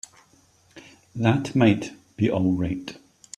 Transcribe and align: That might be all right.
That 1.13 1.55
might 1.55 1.91
be 2.17 2.27
all 2.31 2.53
right. 2.53 2.97